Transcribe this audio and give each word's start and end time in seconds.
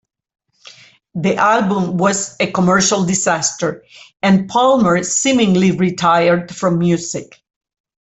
The 1.13 1.35
album 1.35 1.99
was 1.99 2.35
a 2.39 2.51
commercial 2.51 3.05
disaster, 3.05 3.83
and 4.23 4.49
Palmer 4.49 5.03
seemingly 5.03 5.73
retired 5.73 6.55
from 6.55 6.79
music. 6.79 7.39